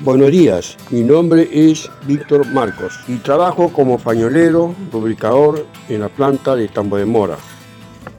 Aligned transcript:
Buenos 0.00 0.30
días, 0.30 0.76
mi 0.90 1.00
nombre 1.00 1.48
es 1.50 1.90
Víctor 2.06 2.46
Marcos 2.52 3.00
y 3.08 3.16
trabajo 3.16 3.72
como 3.72 3.98
pañolero, 3.98 4.72
lubricador 4.92 5.66
en 5.88 6.02
la 6.02 6.08
planta 6.08 6.54
de 6.54 6.68
Tambo 6.68 6.98
de 6.98 7.04
Mora. 7.04 7.36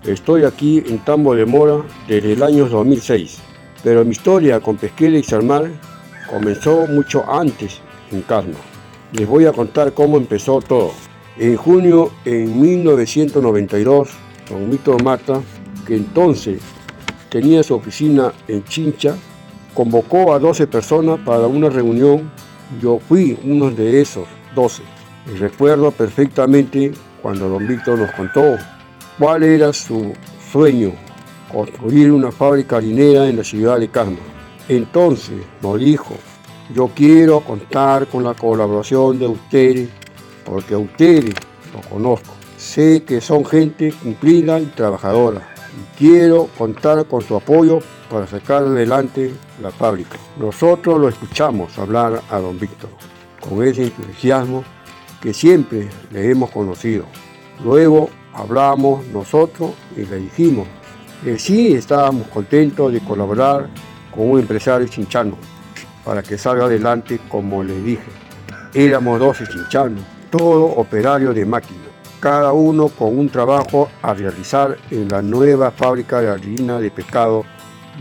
Estoy 0.04 0.44
aquí 0.44 0.84
en 0.86 1.00
Tambo 1.06 1.34
de 1.36 1.46
Mora 1.46 1.82
desde 2.06 2.34
el 2.34 2.44
año 2.44 2.68
2006, 2.68 3.38
pero 3.82 4.04
mi 4.04 4.12
historia 4.12 4.60
con 4.60 4.76
Pesquera 4.76 5.18
y 5.18 5.24
Salmar 5.24 5.72
comenzó 6.30 6.86
mucho 6.88 7.24
antes 7.32 7.80
en 8.12 8.24
Casma. 8.24 8.60
Les 9.14 9.26
voy 9.26 9.46
a 9.46 9.54
contar 9.54 9.94
cómo 9.94 10.18
empezó 10.18 10.60
todo. 10.60 10.92
En 11.38 11.56
junio 11.56 12.12
en 12.26 12.60
1992, 12.60 14.10
don 14.50 14.70
Víctor 14.70 15.02
Mata, 15.02 15.42
que 15.88 15.96
entonces 15.96 16.60
tenía 17.30 17.64
su 17.64 17.74
oficina 17.74 18.34
en 18.50 18.66
Chincha, 18.66 19.16
convocó 19.74 20.34
a 20.34 20.40
12 20.40 20.68
personas 20.68 21.20
para 21.26 21.48
una 21.48 21.70
reunión. 21.70 22.32
Yo 22.82 23.00
fui 23.00 23.38
uno 23.44 23.72
de 23.72 24.02
esos 24.02 24.28
12. 24.56 24.84
Y 25.32 25.38
recuerdo 25.38 25.92
perfectamente 25.92 26.92
cuando 27.22 27.50
don 27.50 27.68
Víctor 27.68 28.00
nos 28.00 28.12
contó 28.12 28.58
cuál 29.18 29.44
era 29.44 29.74
su 29.74 30.14
sueño, 30.52 30.94
construir 31.52 32.12
una 32.12 32.32
fábrica 32.32 32.78
harinera 32.78 33.28
en 33.28 33.38
la 33.38 33.44
ciudad 33.44 33.80
de 33.80 33.90
Casma. 33.90 34.18
Entonces 34.68 35.42
nos 35.62 35.80
dijo, 35.80 36.16
yo 36.74 36.90
quiero 36.96 37.42
contar 37.42 38.08
con 38.08 38.24
la 38.24 38.34
colaboración 38.34 39.20
de 39.20 39.28
ustedes, 39.28 39.90
porque 40.46 40.76
a 40.76 40.78
ustedes 40.78 41.36
los 41.74 41.86
conozco. 41.88 42.34
Sé 42.58 43.04
que 43.04 43.22
son 43.22 43.46
gente 43.46 43.94
cumplida 44.04 44.60
y 44.60 44.66
trabajadora. 44.66 45.56
Y 45.78 45.98
quiero 45.98 46.48
contar 46.58 47.06
con 47.06 47.22
su 47.22 47.36
apoyo 47.36 47.80
para 48.10 48.26
sacar 48.28 48.64
adelante 48.64 49.34
la 49.62 49.72
fábrica. 49.72 50.18
Nosotros 50.38 51.00
lo 51.00 51.10
escuchamos 51.10 51.78
hablar 51.78 52.22
a 52.30 52.40
don 52.40 52.60
Víctor 52.60 52.90
con 53.40 53.64
ese 53.64 53.84
entusiasmo 53.84 54.64
que 55.22 55.34
siempre 55.34 55.90
le 56.12 56.32
hemos 56.32 56.50
conocido. 56.50 57.06
Luego 57.64 58.10
hablamos 58.34 59.06
nosotros 59.08 59.72
y 59.96 60.06
le 60.06 60.18
dijimos 60.18 60.68
que 61.24 61.38
sí 61.38 61.74
estábamos 61.74 62.28
contentos 62.28 62.94
de 62.94 63.02
colaborar 63.02 63.70
con 64.14 64.32
un 64.32 64.40
empresario 64.40 64.88
chinchano 64.88 65.38
para 66.06 66.24
que 66.24 66.38
salga 66.38 66.66
adelante 66.66 67.20
como 67.30 67.64
les 67.64 67.84
dije. 67.84 68.12
Éramos 68.74 69.20
12 69.20 69.46
chinchanos, 69.48 70.04
todos 70.30 70.74
operarios 70.78 71.36
de 71.36 71.46
máquina, 71.46 71.82
cada 72.20 72.52
uno 72.52 72.90
con 72.90 73.18
un 73.18 73.30
trabajo 73.30 73.90
a 74.02 74.14
realizar 74.14 74.78
en 74.92 75.08
la 75.08 75.22
nueva 75.22 75.72
fábrica 75.72 76.22
de 76.22 76.30
harina 76.30 76.80
de 76.80 76.92
pescado. 76.92 77.46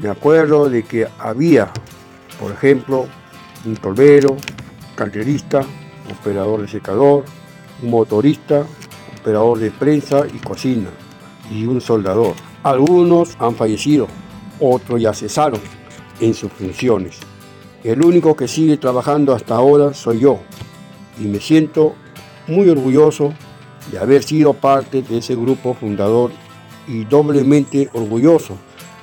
Me 0.03 0.09
acuerdo 0.09 0.69
de 0.69 0.83
que 0.83 1.07
había, 1.19 1.71
por 2.41 2.53
ejemplo, 2.53 3.07
un 3.65 3.77
tolvero, 3.77 4.37
carterista, 4.95 5.61
operador 6.11 6.63
de 6.63 6.69
secador, 6.69 7.25
un 7.83 7.91
motorista, 7.91 8.65
operador 9.21 9.59
de 9.59 9.71
prensa 9.71 10.25
y 10.27 10.39
cocina, 10.39 10.91
y 11.51 11.67
un 11.67 11.81
soldador. 11.81 12.35
Algunos 12.63 13.37
han 13.39 13.55
fallecido, 13.55 14.09
otros 14.61 15.01
ya 15.01 15.15
cesaron 15.15 15.61
en 16.21 16.35
sus 16.35 16.53
funciones. 16.53 17.21
El 17.85 18.05
único 18.05 18.35
que 18.35 18.49
sigue 18.49 18.77
trabajando 18.77 19.33
hasta 19.33 19.55
ahora 19.55 19.95
soy 19.95 20.21
yo 20.21 20.41
y 21.21 21.27
me 21.27 21.39
siento 21.39 21.95
muy 22.49 22.69
orgulloso 22.69 23.33
de 23.91 23.99
haber 23.99 24.23
sido 24.23 24.53
parte 24.55 25.03
de 25.03 25.19
ese 25.19 25.35
grupo 25.35 25.75
fundador 25.75 26.31
y 26.87 27.05
doblemente 27.05 27.89
orgulloso 27.93 28.57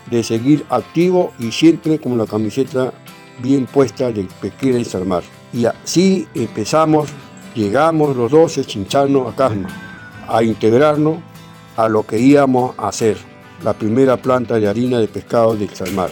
de 0.10 0.24
seguir 0.24 0.66
activo 0.70 1.34
y 1.40 1.52
siempre 1.52 2.00
con 2.00 2.18
la 2.18 2.26
camiseta 2.26 2.94
bien 3.40 3.66
puesta 3.66 4.12
de 4.12 4.28
Pesquera 4.42 4.80
y 4.80 4.86
Salmar. 4.86 5.24
Y 5.54 5.66
así 5.66 6.28
empezamos, 6.34 7.10
llegamos 7.56 8.16
los 8.16 8.32
12 8.32 8.66
chinchanos 8.66 9.32
a 9.32 9.36
Casma 9.36 9.70
a 10.28 10.44
integrarnos 10.44 11.18
a 11.78 11.88
lo 11.88 12.06
que 12.06 12.20
íbamos 12.20 12.76
a 12.78 12.88
hacer, 12.88 13.18
la 13.64 13.74
primera 13.74 14.18
planta 14.18 14.60
de 14.60 14.68
harina 14.68 15.00
de 15.00 15.08
pescado 15.08 15.56
de 15.56 15.68
Salmar. 15.68 16.10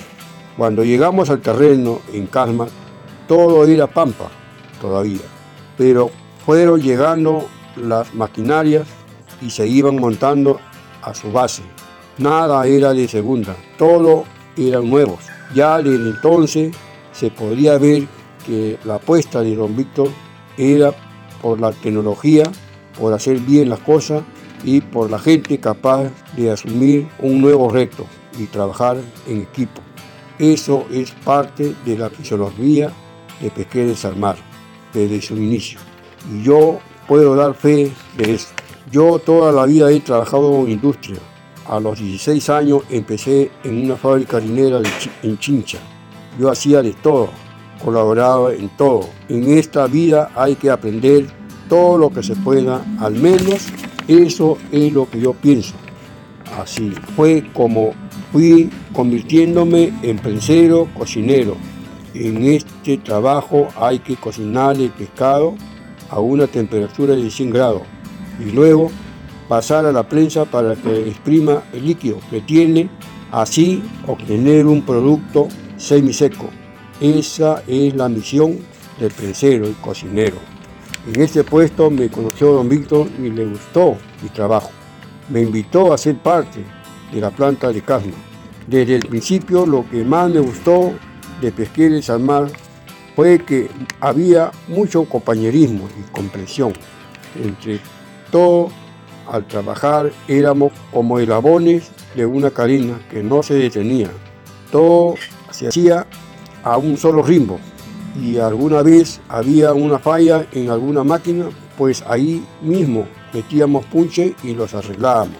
Cuando 0.57 0.83
llegamos 0.83 1.29
al 1.29 1.41
terreno 1.41 1.99
en 2.13 2.27
Casma, 2.27 2.67
todo 3.27 3.65
era 3.65 3.87
pampa 3.87 4.29
todavía, 4.79 5.21
pero 5.77 6.11
fueron 6.45 6.81
llegando 6.81 7.47
las 7.75 8.13
maquinarias 8.13 8.87
y 9.41 9.49
se 9.49 9.67
iban 9.67 9.97
montando 9.97 10.59
a 11.01 11.13
su 11.13 11.31
base. 11.31 11.63
Nada 12.17 12.65
era 12.67 12.93
de 12.93 13.07
segunda, 13.07 13.55
todo 13.77 14.25
eran 14.57 14.89
nuevos. 14.89 15.19
Ya 15.53 15.81
desde 15.81 16.09
entonces 16.09 16.75
se 17.11 17.29
podía 17.31 17.77
ver 17.77 18.07
que 18.45 18.77
la 18.83 18.95
apuesta 18.95 19.41
de 19.41 19.55
don 19.55 19.75
Víctor 19.75 20.09
era 20.57 20.93
por 21.41 21.59
la 21.59 21.71
tecnología, 21.71 22.43
por 22.99 23.13
hacer 23.13 23.39
bien 23.39 23.69
las 23.69 23.79
cosas 23.79 24.23
y 24.63 24.81
por 24.81 25.09
la 25.09 25.19
gente 25.19 25.59
capaz 25.59 26.09
de 26.37 26.51
asumir 26.51 27.07
un 27.19 27.41
nuevo 27.41 27.69
reto 27.69 28.05
y 28.39 28.45
trabajar 28.45 28.97
en 29.27 29.41
equipo. 29.41 29.81
Eso 30.39 30.85
es 30.91 31.11
parte 31.11 31.75
de 31.85 31.97
la 31.97 32.09
fisiología 32.09 32.91
de 33.41 33.51
Pesquera 33.51 33.87
de 33.87 33.95
Salmar 33.95 34.35
desde 34.93 35.21
su 35.21 35.35
inicio. 35.35 35.79
Y 36.31 36.43
yo 36.43 36.79
puedo 37.07 37.35
dar 37.35 37.53
fe 37.53 37.91
de 38.17 38.33
eso. 38.35 38.49
Yo 38.91 39.19
toda 39.19 39.51
la 39.51 39.65
vida 39.65 39.91
he 39.91 39.99
trabajado 39.99 40.65
en 40.65 40.71
industria. 40.71 41.17
A 41.67 41.79
los 41.79 41.99
16 41.99 42.49
años 42.49 42.83
empecé 42.89 43.49
en 43.63 43.85
una 43.85 43.95
fábrica 43.95 44.37
harinera 44.37 44.81
en 45.23 45.37
Chincha. 45.39 45.79
Yo 46.39 46.49
hacía 46.49 46.81
de 46.81 46.93
todo, 46.93 47.29
colaboraba 47.83 48.53
en 48.53 48.69
todo. 48.75 49.09
En 49.29 49.57
esta 49.57 49.87
vida 49.87 50.31
hay 50.35 50.55
que 50.55 50.69
aprender 50.69 51.27
todo 51.69 51.97
lo 51.97 52.09
que 52.09 52.21
se 52.21 52.35
pueda, 52.35 52.83
al 52.99 53.13
menos 53.15 53.67
eso 54.07 54.57
es 54.71 54.91
lo 54.93 55.09
que 55.09 55.21
yo 55.21 55.33
pienso. 55.33 55.73
Así 56.59 56.91
fue 57.15 57.49
como 57.53 57.93
fui 58.31 58.69
convirtiéndome 58.93 59.93
en 60.01 60.17
prensero, 60.17 60.87
cocinero. 60.97 61.55
En 62.13 62.43
este 62.43 62.97
trabajo 62.97 63.69
hay 63.75 63.99
que 63.99 64.15
cocinar 64.17 64.75
el 64.75 64.91
pescado 64.91 65.55
a 66.13 66.19
una 66.19 66.47
temperatura 66.47 67.15
de 67.15 67.29
100 67.29 67.49
grados 67.49 67.81
y 68.39 68.51
luego 68.51 68.91
pasar 69.47 69.85
a 69.85 69.91
la 69.91 70.07
prensa 70.07 70.45
para 70.45 70.75
que 70.75 71.07
exprima 71.07 71.63
el 71.73 71.85
líquido 71.85 72.19
que 72.29 72.41
tiene, 72.41 72.89
así 73.31 73.83
obtener 74.07 74.67
un 74.67 74.83
producto 74.83 75.47
semiseco. 75.77 76.49
Esa 77.01 77.63
es 77.67 77.95
la 77.95 78.07
misión 78.09 78.59
del 78.99 79.11
prensero 79.11 79.67
y 79.67 79.73
cocinero. 79.73 80.37
En 81.11 81.21
este 81.21 81.43
puesto 81.43 81.89
me 81.89 82.09
conoció 82.09 82.53
don 82.53 82.69
Víctor 82.69 83.07
y 83.19 83.29
le 83.29 83.45
gustó 83.45 83.97
mi 84.21 84.29
trabajo. 84.29 84.69
Me 85.29 85.41
invitó 85.41 85.93
a 85.93 85.97
ser 85.97 86.17
parte 86.17 86.63
de 87.11 87.19
la 87.19 87.31
planta 87.31 87.71
de 87.71 87.81
Casma. 87.81 88.13
Desde 88.67 88.95
el 88.95 89.05
principio 89.07 89.65
lo 89.65 89.89
que 89.89 90.03
más 90.05 90.29
me 90.29 90.39
gustó 90.39 90.93
de 91.41 91.51
Pesquera 91.51 91.97
y 91.97 92.01
Salmar 92.01 92.49
fue 93.15 93.39
que 93.39 93.69
había 93.99 94.51
mucho 94.67 95.05
compañerismo 95.05 95.87
y 95.99 96.11
comprensión. 96.11 96.73
Entre 97.41 97.79
todos, 98.31 98.71
al 99.27 99.47
trabajar 99.47 100.11
éramos 100.27 100.71
como 100.91 101.19
elabones 101.19 101.91
de 102.15 102.25
una 102.25 102.51
carina 102.51 102.99
que 103.09 103.23
no 103.23 103.43
se 103.43 103.55
detenía. 103.55 104.09
Todo 104.71 105.15
se 105.51 105.67
hacía 105.67 106.05
a 106.63 106.77
un 106.77 106.97
solo 106.97 107.23
ritmo 107.23 107.59
y 108.21 108.37
alguna 108.37 108.81
vez 108.81 109.19
había 109.27 109.73
una 109.73 109.99
falla 109.99 110.45
en 110.51 110.69
alguna 110.69 111.03
máquina, 111.03 111.45
pues 111.77 112.03
ahí 112.07 112.45
mismo 112.61 113.05
metíamos 113.33 113.85
punche 113.85 114.35
y 114.43 114.53
los 114.53 114.73
arreglábamos 114.73 115.37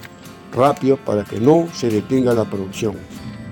rápido 0.54 0.98
para 0.98 1.24
que 1.24 1.40
no 1.40 1.68
se 1.74 1.90
detenga 1.90 2.34
la 2.34 2.46
producción. 2.46 2.96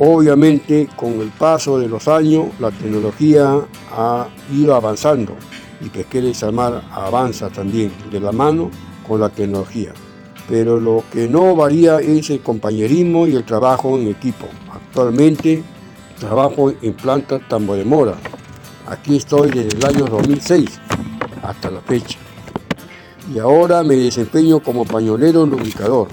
Obviamente 0.03 0.89
con 0.95 1.21
el 1.21 1.29
paso 1.29 1.77
de 1.77 1.87
los 1.87 2.07
años 2.07 2.47
la 2.59 2.71
tecnología 2.71 3.61
ha 3.91 4.27
ido 4.51 4.73
avanzando 4.73 5.35
y 5.79 5.89
Pesquera 5.89 6.27
y 6.27 6.33
Salmar 6.33 6.81
avanza 6.91 7.51
también 7.51 7.91
de 8.09 8.19
la 8.19 8.31
mano 8.31 8.71
con 9.07 9.19
la 9.19 9.29
tecnología. 9.29 9.93
Pero 10.49 10.79
lo 10.79 11.03
que 11.13 11.27
no 11.27 11.55
varía 11.55 11.99
es 11.99 12.31
el 12.31 12.41
compañerismo 12.41 13.27
y 13.27 13.35
el 13.35 13.43
trabajo 13.43 13.95
en 13.95 14.07
equipo. 14.07 14.47
Actualmente 14.73 15.61
trabajo 16.19 16.73
en 16.81 16.93
planta 16.95 17.37
Tambo 17.47 17.75
de 17.75 17.85
Mora. 17.85 18.15
Aquí 18.87 19.17
estoy 19.17 19.51
desde 19.51 19.77
el 19.77 19.85
año 19.85 20.05
2006 20.05 20.79
hasta 21.43 21.69
la 21.69 21.81
fecha. 21.81 22.17
Y 23.31 23.37
ahora 23.37 23.83
me 23.83 23.95
desempeño 23.97 24.61
como 24.61 24.83
pañolero 24.83 25.45
lubricador 25.45 26.07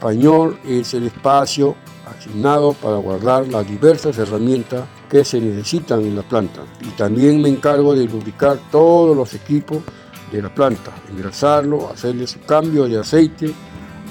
pañol 0.00 0.58
es 0.66 0.94
el 0.94 1.06
espacio 1.06 1.76
asignado 2.16 2.72
para 2.74 2.96
guardar 2.96 3.48
las 3.48 3.66
diversas 3.68 4.18
herramientas 4.18 4.84
que 5.08 5.24
se 5.24 5.40
necesitan 5.40 6.00
en 6.00 6.16
la 6.16 6.22
planta. 6.22 6.62
Y 6.82 6.90
también 6.90 7.40
me 7.40 7.48
encargo 7.48 7.94
de 7.94 8.04
lubricar 8.04 8.58
todos 8.70 9.16
los 9.16 9.34
equipos 9.34 9.78
de 10.30 10.42
la 10.42 10.54
planta, 10.54 10.92
engrasarlo, 11.10 11.90
hacerle 11.90 12.26
su 12.26 12.40
cambio 12.40 12.86
de 12.86 12.98
aceite. 12.98 13.52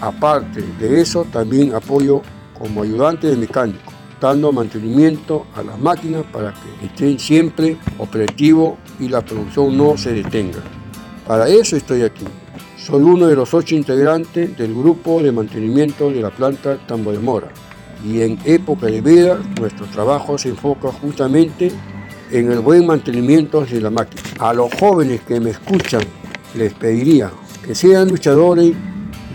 Aparte 0.01 0.62
de 0.80 1.01
eso, 1.01 1.25
también 1.31 1.74
apoyo 1.74 2.22
como 2.57 2.84
ayudante 2.84 3.28
de 3.28 3.38
mecánico. 3.38 3.92
dando 4.19 4.52
mantenimiento 4.52 5.45
a 5.56 5.63
las 5.63 5.80
máquinas 5.80 6.25
para 6.25 6.54
que 6.54 6.88
estén 6.88 7.18
siempre 7.18 7.78
operativos 8.00 8.74
y 9.00 9.07
la 9.07 9.24
producción 9.24 9.78
no 9.78 9.98
se 9.98 10.12
detenga. 10.12 10.60
Para 11.25 11.48
eso 11.48 11.78
estoy 11.78 12.02
aquí. 12.02 12.25
Soy 12.78 13.02
uno 13.02 13.28
de 13.28 13.36
los 13.36 13.54
ocho 13.54 13.75
integrantes 13.75 14.57
del 14.57 14.74
grupo 14.74 15.22
de 15.22 15.31
mantenimiento 15.31 16.10
de 16.10 16.22
la 16.22 16.31
planta 16.31 16.78
Tambo 16.86 17.12
de 17.12 17.19
Mora. 17.19 17.48
Y 18.04 18.22
en 18.22 18.40
época 18.46 18.88
de 18.88 19.01
veda, 19.01 19.40
nuestro 19.60 19.86
trabajo 19.88 20.38
se 20.38 20.50
enfoca 20.50 20.90
justamente 20.90 21.72
en 22.31 22.51
el 22.51 22.60
buen 22.60 22.86
mantenimiento 22.86 23.66
de 23.66 23.81
la 23.81 23.90
máquina. 23.90 24.22
A 24.40 24.54
los 24.54 24.74
jóvenes 24.75 25.22
que 25.22 25.40
me 25.40 25.50
escuchan, 25.51 26.01
les 26.56 26.74
pediría 26.74 27.31
que 27.66 27.75
sean 27.75 28.07
luchadores, 28.07 28.74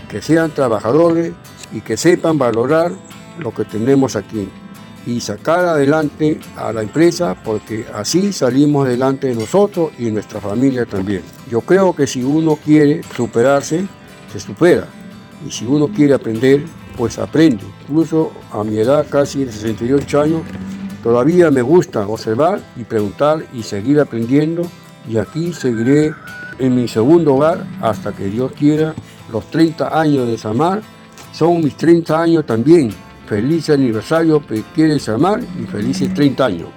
que 0.09 0.21
sean 0.21 0.51
trabajadores 0.51 1.33
y 1.71 1.81
que 1.81 1.97
sepan 1.97 2.37
valorar 2.37 2.91
lo 3.39 3.53
que 3.53 3.65
tenemos 3.65 4.15
aquí 4.15 4.49
y 5.05 5.19
sacar 5.19 5.65
adelante 5.65 6.39
a 6.55 6.73
la 6.73 6.81
empresa 6.81 7.35
porque 7.43 7.85
así 7.93 8.33
salimos 8.33 8.87
adelante 8.87 9.33
nosotros 9.35 9.91
y 9.99 10.09
nuestra 10.09 10.41
familia 10.41 10.85
también. 10.85 11.21
Yo 11.49 11.61
creo 11.61 11.95
que 11.95 12.07
si 12.07 12.23
uno 12.23 12.57
quiere 12.57 13.01
superarse, 13.15 13.87
se 14.31 14.39
supera. 14.39 14.87
Y 15.45 15.51
si 15.51 15.65
uno 15.65 15.87
quiere 15.89 16.13
aprender, 16.13 16.63
pues 16.97 17.19
aprende. 17.19 17.63
Incluso 17.81 18.31
a 18.51 18.63
mi 18.63 18.77
edad, 18.77 19.05
casi 19.09 19.45
de 19.45 19.51
68 19.51 20.21
años, 20.21 20.41
todavía 21.03 21.51
me 21.51 21.61
gusta 21.61 22.07
observar 22.07 22.61
y 22.75 22.83
preguntar 22.83 23.45
y 23.53 23.63
seguir 23.63 23.99
aprendiendo. 23.99 24.63
Y 25.07 25.17
aquí 25.17 25.53
seguiré 25.53 26.13
en 26.59 26.75
mi 26.75 26.87
segundo 26.87 27.35
hogar 27.35 27.65
hasta 27.81 28.11
que 28.11 28.25
Dios 28.25 28.51
quiera. 28.53 28.93
Los 29.31 29.49
30 29.51 29.99
años 29.99 30.27
de 30.27 30.37
Samar 30.37 30.81
son 31.31 31.63
mis 31.63 31.75
30 31.75 32.21
años 32.21 32.45
también 32.45 32.93
Feliz 33.27 33.71
aniversario, 33.71 34.43
quieres 34.75 35.09
amar 35.09 35.39
y 35.59 35.65
felices 35.65 36.13
30 36.13 36.45
años. 36.45 36.69